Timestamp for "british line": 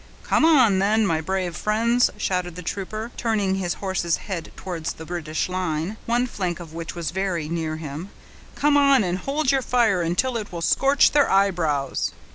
5.05-5.97